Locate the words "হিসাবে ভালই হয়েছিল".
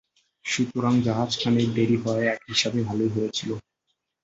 2.49-3.49